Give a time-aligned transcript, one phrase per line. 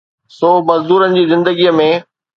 [0.37, 1.89] سو مزدورن جي زندگيءَ ۾